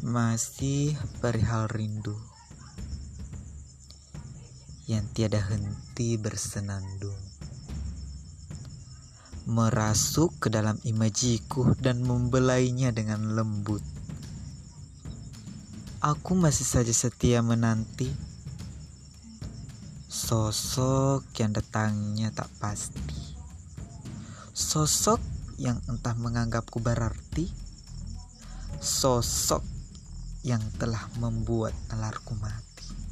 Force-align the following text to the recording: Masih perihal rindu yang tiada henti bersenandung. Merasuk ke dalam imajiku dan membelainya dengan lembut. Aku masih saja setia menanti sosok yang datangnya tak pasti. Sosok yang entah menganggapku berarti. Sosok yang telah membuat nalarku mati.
Masih 0.00 0.96
perihal 1.20 1.68
rindu 1.68 2.16
yang 4.88 5.04
tiada 5.12 5.44
henti 5.44 6.16
bersenandung. 6.16 7.20
Merasuk 9.44 10.40
ke 10.40 10.48
dalam 10.48 10.80
imajiku 10.88 11.76
dan 11.76 12.00
membelainya 12.00 12.96
dengan 12.96 13.36
lembut. 13.36 13.84
Aku 16.00 16.32
masih 16.32 16.64
saja 16.64 16.96
setia 16.96 17.44
menanti 17.44 18.08
sosok 20.08 21.28
yang 21.36 21.52
datangnya 21.52 22.32
tak 22.32 22.48
pasti. 22.56 23.36
Sosok 24.56 25.20
yang 25.60 25.76
entah 25.92 26.16
menganggapku 26.16 26.80
berarti. 26.80 27.52
Sosok 28.80 29.79
yang 30.40 30.62
telah 30.80 31.04
membuat 31.20 31.76
nalarku 31.92 32.32
mati. 32.40 33.09